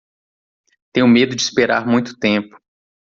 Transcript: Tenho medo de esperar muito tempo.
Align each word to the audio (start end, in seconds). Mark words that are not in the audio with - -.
Tenho 0.91 1.07
medo 1.07 1.35
de 1.35 1.41
esperar 1.43 1.85
muito 1.85 2.17
tempo. 2.17 2.57